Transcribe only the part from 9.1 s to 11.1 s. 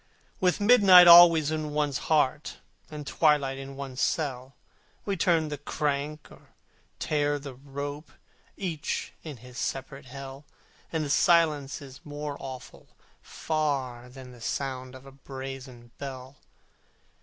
in his separate Hell, And the